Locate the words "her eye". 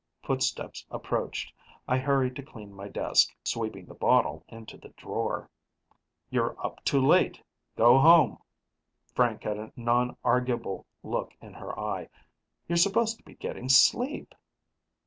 11.53-12.09